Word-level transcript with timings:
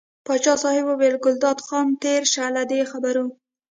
پاچا 0.25 0.53
صاحب 0.61 0.85
وویل 0.87 1.15
ګلداد 1.23 1.59
خانه 1.65 1.93
تېر 2.01 2.21
شه 2.33 2.43
له 2.55 2.63
دې 2.69 2.81
خبرو. 2.91 3.25